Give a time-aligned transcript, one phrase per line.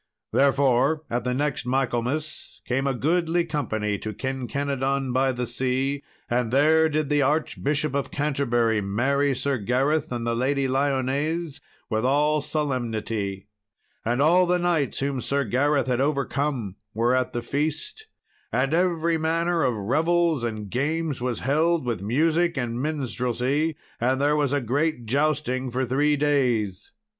[0.33, 6.01] Therefore, at the next Michaelmas, came a goodly company to Kinkenadon by the Sea.
[6.27, 12.03] And there did the Archbishop of Canterbury marry Sir Gareth and the Lady Lyones with
[12.03, 13.45] all solemnity.
[14.03, 18.07] And all the knights whom Sir Gareth had overcome were at the feast;
[18.51, 23.75] and every manner of revels and games was held with music and minstrelsy.
[23.99, 26.91] And there was a great jousting for three days.